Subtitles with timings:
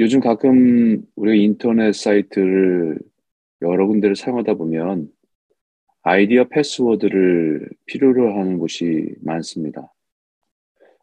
[0.00, 2.98] 요즘 가끔 우리가 인터넷 사이트를
[3.60, 5.10] 여러 군데를 사용하다 보면
[6.02, 9.92] 아이디어 패스워드를 필요로 하는 곳이 많습니다.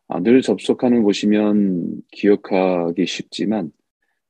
[0.07, 3.71] 아, 늘 접속하는 곳이면 기억하기 쉽지만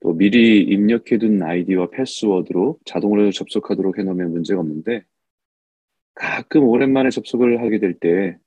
[0.02, 5.06] 또 미리 입력해둔 아이디와 패스워드로 자동으로 접속하도록 해놓으면 문제가 없는데
[6.13, 8.38] 가끔 오랜만에 접속을 하게 될 때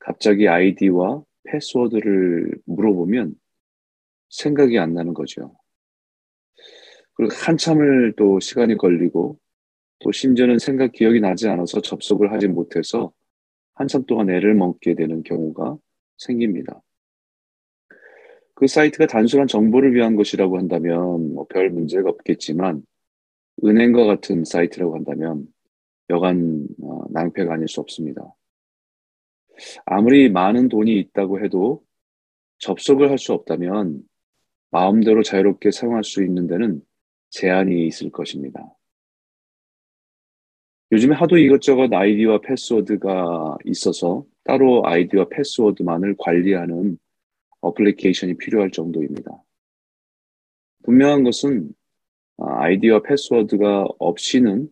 [0.00, 3.36] 갑자기 아이디와 패스워드를 물어보면
[4.30, 5.56] 생각이 안 나는 거죠.
[7.14, 9.38] 그리고 한참을 또 시간이 걸리고
[10.00, 13.12] 또 심지어는 생각 기억이 나지 않아서 접속을 하지 못해서
[13.74, 15.78] 한참 동안 애를 먹게 되는 경우가
[16.18, 16.82] 생깁니다.
[18.54, 22.82] 그 사이트가 단순한 정보를 위한 것이라고 한다면 뭐 별 문제가 없겠지만
[23.64, 25.46] 은행과 같은 사이트라고 한다면
[26.10, 28.34] 여간 어, 낭패가 아닐 수 없습니다.
[29.86, 31.82] 아무리 많은 돈이 있다고 해도
[32.58, 34.02] 접속을 할 수 없다면
[34.76, 36.82] 마음대로 자유롭게 사용할 수 있는 데는
[37.30, 38.76] 제한이 있을 것입니다.
[40.92, 46.98] 요즘에 하도 이것저것 아이디와 패스워드가 있어서 따로 아이디와 패스워드만을 관리하는
[47.62, 49.42] 어플리케이션이 필요할 정도입니다.
[50.84, 51.74] 분명한 것은
[52.36, 54.70] 아, 아이디와 패스워드가 없이는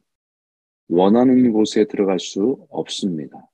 [0.89, 3.51] 원하는 곳에 들어갈 수 없습니다.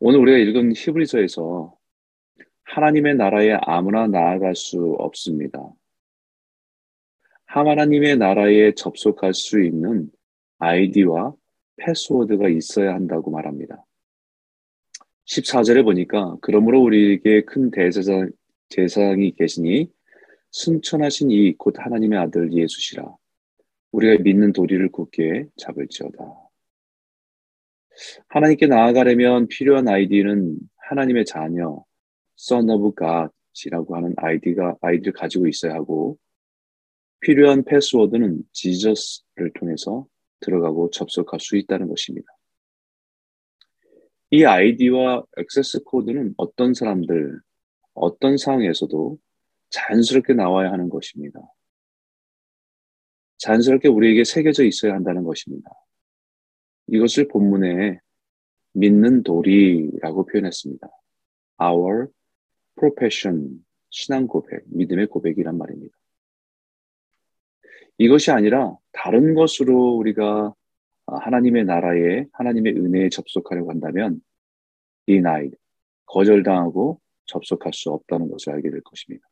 [0.00, 1.76] 오늘 우리가 읽은 히브리서에서
[2.76, 5.66] 하나님의 나라에 아무나 나아갈 수 없습니다.
[7.46, 10.10] 하나님의 나라에 접속할 수 있는
[10.58, 11.34] 아이디와
[11.76, 13.82] 패스워드가 있어야 한다고 말합니다.
[15.24, 18.30] 14절에 보니까 그러므로 우리에게 큰 대제사장,
[18.68, 19.90] 제사장이 계시니
[20.50, 23.10] 승천하신 이 곧 하나님의 아들 예수시라.
[23.92, 26.18] 우리가 믿는 도리를 굳게 잡을지어다.
[28.28, 31.82] 하나님께 나아가려면 필요한 아이디는 하나님의 자녀,
[32.38, 36.18] son of God이라고 하는 아이디가 아이디를 가지고 있어야 하고
[37.20, 40.06] 필요한 패스워드는 Jesus를 통해서
[40.40, 42.26] 들어가고 접속할 수 있다는 것입니다.
[44.30, 47.40] 이 아이디와 access code는 어떤 사람들,
[47.94, 49.18] 어떤 상황에서도
[49.70, 51.40] 자연스럽게 나와야 하는 것입니다.
[53.38, 55.70] 자연스럽게 우리에게 새겨져 있어야 한다는 것입니다.
[56.88, 58.00] 이것을 본문에
[58.72, 60.86] 믿는 도리라고 표현했습니다.
[61.62, 62.08] Our
[62.76, 65.96] profession, 신앙 고백, 믿음의 고백이란 말입니다.
[67.98, 70.54] 이것이 아니라 다른 것으로 우리가
[71.06, 74.20] 하나님의 나라에 하나님의 은혜에 접속하려고 한다면
[75.06, 75.56] denied,
[76.06, 79.26] 거절당하고 접속할 수 없다는 것을 알게 될 것입니다.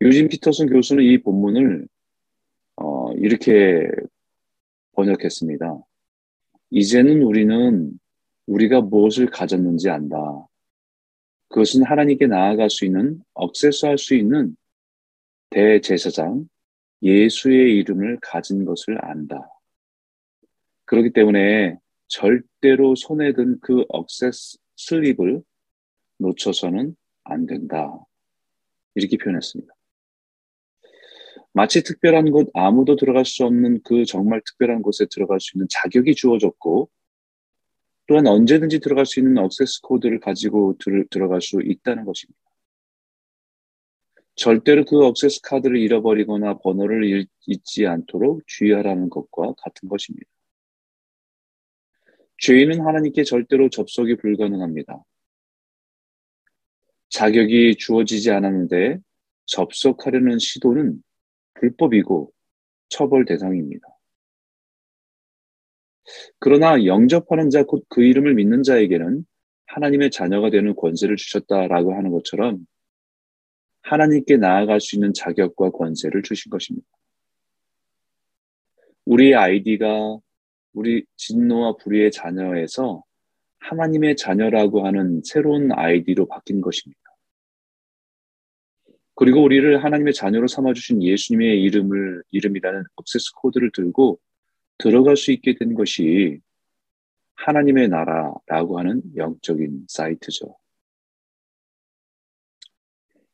[0.00, 1.88] 유진 피터슨 교수는 이 본문을
[2.76, 3.88] 어, 이렇게
[4.92, 5.80] 번역했습니다.
[6.70, 7.98] 이제는 우리는
[8.46, 10.47] 우리가 무엇을 가졌는지 안다.
[11.48, 14.56] 그것은 하나님께 나아갈 수 있는, 억세스할 수 있는
[15.50, 16.48] 대제사장
[17.02, 19.48] 예수의 이름을 가진 것을 안다.
[20.84, 25.42] 그렇기 때문에 절대로 손에 든 그 access slip을
[26.18, 27.92] 놓쳐서는 안 된다.
[28.94, 29.72] 이렇게 표현했습니다.
[31.52, 36.14] 마치 특별한 곳, 아무도 들어갈 수 없는 그 정말 특별한 곳에 들어갈 수 있는 자격이
[36.14, 36.88] 주어졌고,
[38.08, 42.40] 또한 언제든지 들어갈 수 있는 access code를 가지고 들, 들어갈 수 있다는 것입니다.
[44.34, 50.26] 절대로 그 access card를 잃어버리거나 번호를 잊지 않도록 주의하라는 것과 같은 것입니다.
[52.38, 55.04] 죄인은 하나님께 절대로 접속이 불가능합니다.
[57.10, 59.00] 자격이 주어지지 않았는데
[59.44, 61.02] 접속하려는 시도는
[61.54, 62.32] 불법이고
[62.88, 63.97] 처벌 대상입니다.
[66.38, 69.24] 그러나 영접하는 자, 곧 그 이름을 믿는 자에게는
[69.66, 72.66] 하나님의 자녀가 되는 권세를 주셨다라고 하는 것처럼
[73.82, 76.86] 하나님께 나아갈 수 있는 자격과 권세를 주신 것입니다.
[79.04, 80.18] 우리의 아이디가
[80.74, 83.02] 우리 진노와 불의의 자녀에서
[83.60, 87.00] 하나님의 자녀라고 하는 새로운 아이디로 바뀐 것입니다.
[89.14, 94.20] 그리고 우리를 하나님의 자녀로 삼아주신 예수님의 이름을, 이름이라는 억세스 코드를 들고
[94.78, 96.40] 들어갈 수 있게 된 것이
[97.34, 100.56] 하나님의 나라라고 하는 영적인 사이트죠.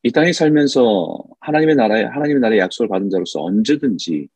[0.03, 4.29] 이 땅에 살면서 하나님의 나라에, 하나님의 나라의 약속을 받은 자로서 언제든지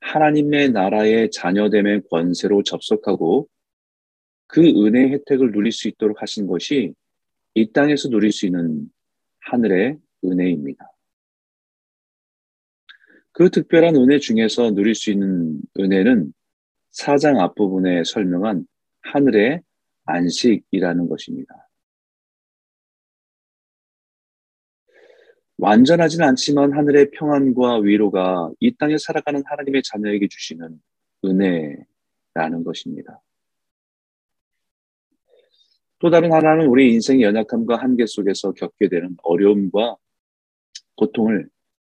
[0.00, 3.48] 하나님의 나라의 자녀됨의 권세로 접속하고
[4.46, 6.94] 그 은혜의 혜택을 누릴 수 있도록 하신 것이
[7.54, 8.90] 이 땅에서 누릴 수 있는
[9.40, 10.90] 하늘의 은혜입니다.
[13.32, 16.32] 그 특별한 은혜 중에서 누릴 수 있는 은혜는
[16.92, 18.66] 사장 앞부분에 설명한
[19.00, 19.62] 하늘의
[20.04, 21.68] 안식이라는 것입니다.
[25.58, 30.80] 완전하진 않지만 하늘의 평안과 위로가 이 땅에 살아가는 하나님의 자녀에게 주시는
[31.24, 33.22] 은혜라는 것입니다.
[35.98, 39.96] 또 다른 하나는 우리 인생의 연약함과 한계 속에서 겪게 되는 어려움과
[40.96, 41.48] 고통을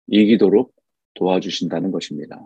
[0.08, 0.74] 이기도록
[1.14, 2.44] 도와주신다는 것입니다.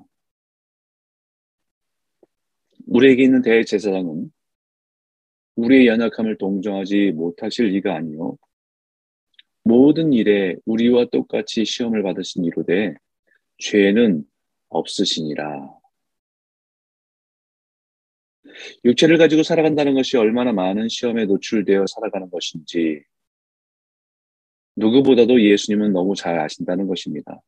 [2.86, 4.32] 우리에게 있는 대제사장은
[5.56, 8.36] 우리의 연약함을 동정하지 못하실 리가 아니요
[9.62, 12.94] 모든 일에 우리와 똑같이 시험을 받으신 이로되
[13.58, 14.24] 죄는
[14.68, 15.74] 없으시니라.
[18.84, 23.02] 육체를 가지고 살아간다는 것이 얼마나 많은 시험에 노출되어 살아가는 것인지
[24.76, 27.40] 누구보다도 예수님은 너무 잘 아신다는 것입니다.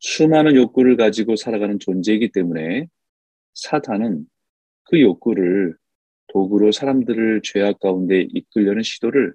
[0.00, 2.88] 수많은 욕구를 가지고 살아가는 존재이기 때문에
[3.54, 4.26] 사탄은
[4.84, 5.76] 그 욕구를
[6.28, 9.34] 도구로 사람들을 죄악 가운데 이끌려는 시도를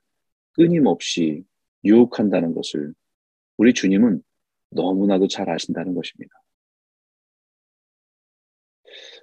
[0.54, 1.44] 끊임없이
[1.84, 2.94] 유혹한다는 것을
[3.58, 4.22] 우리 주님은
[4.70, 6.34] 너무나도 잘 아신다는 것입니다.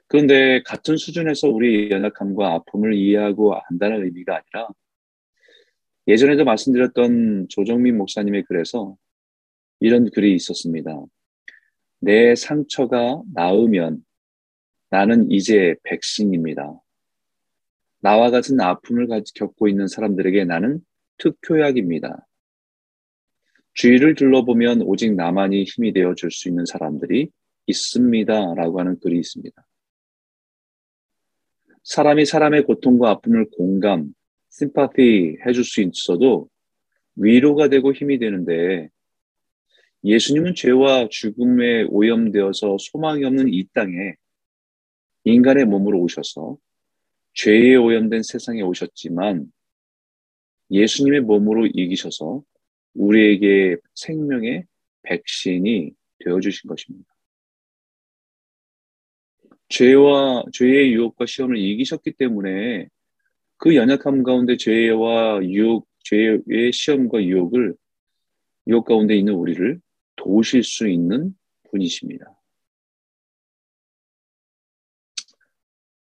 [0.08, 4.68] 그런데 같은 수준에서 우리 연약함과 아픔을 이해하고 안다는 의미가 아니라
[6.06, 8.96] 예전에도 말씀드렸던 조정민 목사님의 글에서
[9.80, 11.04] 이런 글이 있었습니다.
[12.00, 14.04] 내 상처가 나으면
[14.90, 16.80] 나는 이제 백신입니다.
[18.00, 20.80] 나와 같은 아픔을 겪고 있는 사람들에게 나는
[21.18, 22.26] 특효약입니다.
[23.74, 27.30] 주위를 둘러보면 오직 나만이 힘이 되어 줄 수 있는 사람들이
[27.66, 28.54] 있습니다.
[28.54, 29.66] 라고 하는 글이 있습니다.
[31.84, 34.12] 사람이 사람의 고통과 아픔을 공감,
[34.50, 36.48] 심파티 해줄 수 있어도
[37.16, 38.88] 위로가 되고 힘이 되는데
[40.04, 44.14] 예수님은 죄와 죽음에 오염되어서 소망이 없는 이 땅에
[45.24, 46.56] 인간의 몸으로 오셔서
[47.34, 49.52] 죄에 오염된 세상에 오셨지만
[50.70, 52.42] 예수님의 몸으로 이기셔서
[52.94, 54.64] 우리에게 생명의
[55.02, 55.92] 백신이
[56.24, 57.08] 되어 주신 것입니다.
[59.68, 62.88] 죄와 죄의 유혹과 시험을 이기셨기 때문에
[63.58, 67.74] 그 연약함 가운데 죄와 유혹, 죄의 시험과 유혹을
[68.68, 69.80] 유혹 가운데 있는 우리를
[70.18, 71.34] 도우실 수 있는
[71.70, 72.38] 분이십니다.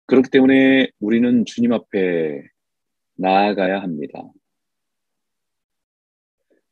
[0.06, 2.47] 그렇기 때문에 우리는 주님 앞에
[3.14, 4.23] 나아가야 합니다.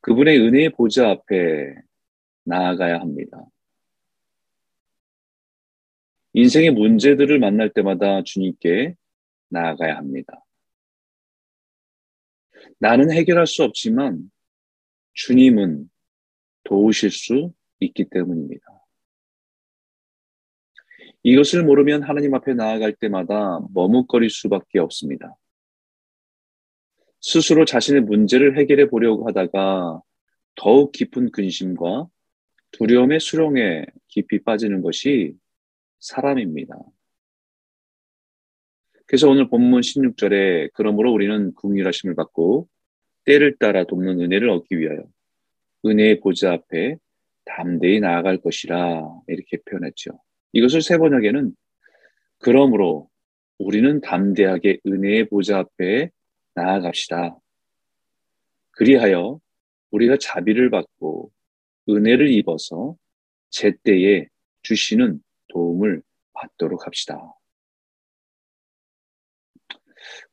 [0.02, 1.74] 그분의 은혜의 보좌 앞에
[2.44, 3.44] 나아가야 합니다.
[6.32, 8.94] 인생의 문제들을 만날 때마다 주님께
[9.48, 10.44] 나아가야 합니다.
[12.78, 14.30] 나는 해결할 수 없지만
[15.14, 15.89] 주님은
[16.70, 18.64] 도우실 수 있기 때문입니다.
[21.24, 25.34] 이것을 모르면 하나님 앞에 나아갈 때마다 머뭇거릴 수밖에 없습니다.
[27.20, 30.00] 스스로 자신의 문제를 해결해 보려고 하다가
[30.54, 32.06] 더욱 깊은 근심과
[32.70, 35.34] 두려움의 수렁에 깊이 빠지는 것이
[35.98, 36.78] 사람입니다.
[39.06, 42.68] 그래서 오늘 본문 16절에 그러므로 우리는 궁휼하심을 받고
[43.24, 45.04] 때를 따라 돕는 은혜를 얻기 위하여
[45.84, 46.96] 은혜의 보좌 앞에
[47.44, 50.10] 담대히 나아갈 것이라 이렇게 표현했죠.
[50.52, 51.54] 이것을 세 번역에는
[52.38, 53.08] 그러므로
[53.58, 56.10] 우리는 담대하게 은혜의 보좌 앞에
[56.54, 57.38] 나아갑시다.
[58.72, 59.40] 그리하여
[59.90, 61.30] 우리가 자비를 받고
[61.88, 62.96] 은혜를 입어서
[63.50, 64.26] 제때에
[64.62, 67.34] 주시는 도움을 받도록 합시다.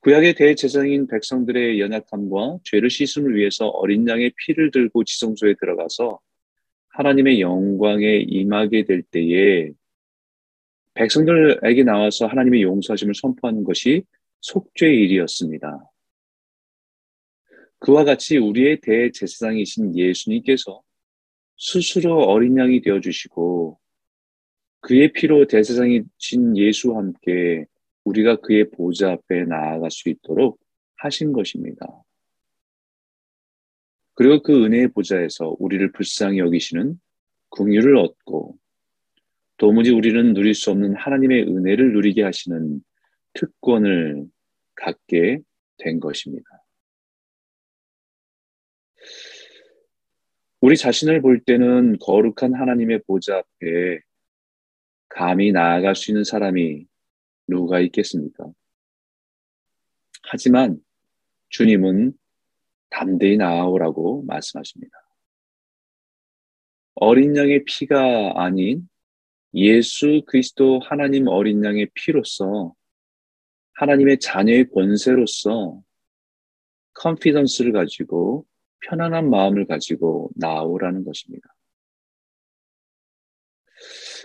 [0.01, 6.19] 구약의 대제사장인 백성들의 연약함과 죄를 씻음을 위해서 어린 양의 피를 들고 지성소에 들어가서
[6.89, 9.71] 하나님의 영광에 임하게 될 때에
[10.95, 14.03] 백성들에게 나와서 하나님의 용서하심을 선포하는 것이
[14.41, 15.91] 속죄의 일이었습니다.
[17.79, 20.81] 그와 같이 우리의 대제사장이신 예수님께서
[21.57, 23.79] 스스로 어린 양이 되어 주시고
[24.79, 27.65] 그의 피로 대제사장이신 예수와 함께
[28.07, 30.59] 우리가 그의 보좌 앞에 나아갈 수 있도록
[30.95, 31.85] 하신 것입니다.
[34.13, 36.99] 그리고 그 은혜의 보좌에서 우리를 불쌍히 여기시는
[37.49, 38.57] 궁유를 얻고
[39.57, 42.81] 도무지 우리는 누릴 수 없는 하나님의 은혜를 누리게 하시는
[43.33, 44.25] 특권을
[44.75, 45.39] 갖게
[45.77, 46.47] 된 것입니다.
[50.61, 53.99] 우리 자신을 볼 때는 거룩한 하나님의 보좌 앞에
[55.09, 56.85] 감히 나아갈 수 있는 사람이
[57.47, 58.45] 누가 있겠습니까?
[60.23, 60.79] 하지만
[61.49, 62.13] 주님은
[62.89, 64.95] 담대히 나아오라고 말씀하십니다.
[66.95, 68.87] 어린 양의 피가 아닌
[69.53, 72.73] 예수 그리스도 하나님 어린 양의 피로서
[73.73, 75.81] 하나님의 자녀의 권세로서
[76.95, 78.45] 컨피던스를 가지고
[78.81, 81.47] 편안한 마음을 가지고 나오라는 것입니다.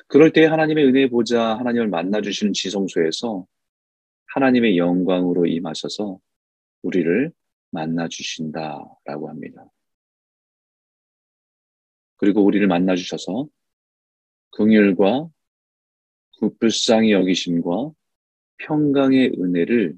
[0.08, 3.46] 그럴 때 하나님의 은혜 보자 하나님을 만나주시는 지성소에서
[4.26, 6.18] 하나님의 영광으로 임하셔서
[6.82, 7.32] 우리를
[7.70, 9.64] 만나주신다라고 합니다.
[12.16, 13.48] 그리고 우리를 만나주셔서
[14.52, 15.28] 긍휼과
[16.58, 17.92] 불쌍히 여기심과
[18.58, 19.96] 평강의 은혜를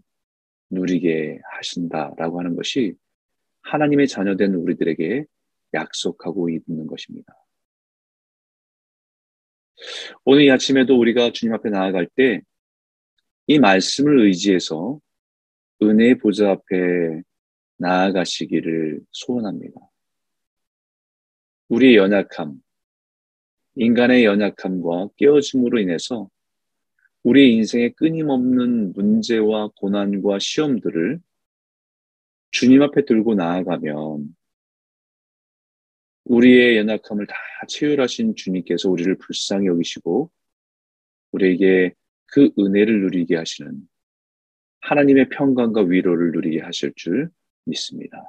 [0.71, 2.95] 누리게 하신다라고 하는 것이
[3.63, 5.25] 하나님의 자녀된 우리들에게
[5.75, 7.35] 약속하고 있는 것입니다.
[10.25, 12.43] 오늘 이 아침에도 우리가 주님 앞에 나아갈 때
[13.47, 14.99] 이 말씀을 의지해서
[15.83, 17.23] 은혜의 보좌 앞에
[17.77, 19.75] 나아가시기를 소원합니다.
[21.69, 22.63] 우리의 연약함,
[23.77, 26.31] 인간의 연약함과 깨어짐으로 인해서
[27.23, 31.21] 우리의 인생에 끊임없는 문제와 고난과 시험들을
[32.51, 34.35] 주님 앞에 들고 나아가면
[36.25, 37.35] 우리의 연약함을 다
[37.69, 40.31] 채율하신 주님께서 우리를 불쌍히 여기시고
[41.33, 41.93] 우리에게
[42.27, 43.81] 그 은혜를 누리게 하시는
[44.81, 47.31] 하나님의 평강과 위로를 누리게 하실 줄
[47.65, 48.23] 믿습니다.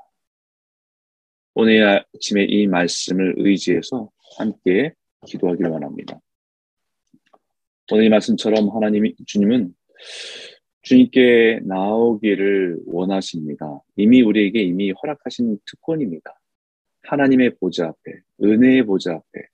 [1.53, 4.93] 오늘 아침에 이 말씀을 의지해서 함께
[5.25, 6.19] 기도하기를 원합니다.
[7.91, 9.73] 오늘 이 말씀처럼 하나님, 주님은
[10.81, 13.81] 주님께 나오기를 원하십니다.
[13.95, 16.39] 이미 우리에게 이미 허락하신 특권입니다.
[17.07, 19.47] 하나님의 보좌 앞에, 은혜의 보좌 앞에,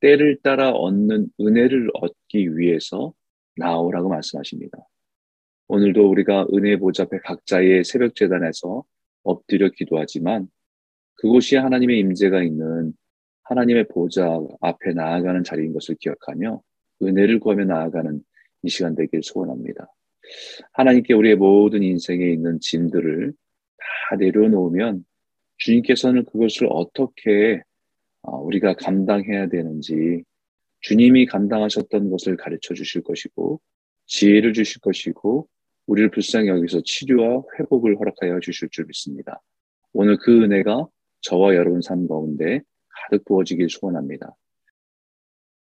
[0.00, 3.12] 때를 따라 얻는 은혜를 얻기 위해서
[3.56, 4.78] 나오라고 말씀하십니다.
[5.68, 8.84] 오늘도 우리가 은혜의 보좌 앞에 각자의 새벽 재단에서
[9.22, 10.48] 엎드려 기도하지만
[11.14, 12.92] 그곳이 하나님의 임재가 있는
[13.44, 16.60] 하나님의 보좌 앞에 나아가는 자리인 것을 기억하며
[17.02, 18.20] 은혜를 구하며 나아가는
[18.62, 19.86] 이 시간 되길 소원합니다.
[20.72, 23.32] 하나님께 우리의 모든 인생에 있는 짐들을
[23.78, 25.04] 다 내려놓으면
[25.58, 27.62] 주님께서는 그것을 어떻게
[28.22, 30.24] 어, 우리가 감당해야 되는지
[30.80, 33.60] 주님이 감당하셨던 것을 가르쳐 주실 것이고
[34.06, 35.48] 지혜를 주실 것이고
[35.86, 39.40] 우리를 불쌍히 여기서 치료와 회복을 허락하여 주실 줄 믿습니다.
[39.92, 40.86] 오늘 그 은혜가
[41.22, 44.34] 저와 여러분 삶 가운데 가득 부어지길 소원합니다.